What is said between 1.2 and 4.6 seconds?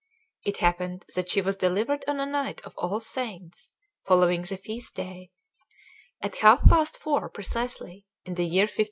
she was delivered on a night of All Saints, following the